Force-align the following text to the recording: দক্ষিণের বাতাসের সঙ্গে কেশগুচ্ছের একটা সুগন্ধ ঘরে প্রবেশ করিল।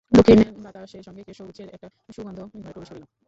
দক্ষিণের 0.11 0.49
বাতাসের 0.65 1.03
সঙ্গে 1.07 1.21
কেশগুচ্ছের 1.27 1.67
একটা 1.75 1.87
সুগন্ধ 2.15 2.39
ঘরে 2.55 2.73
প্রবেশ 2.75 2.89
করিল। 2.91 3.03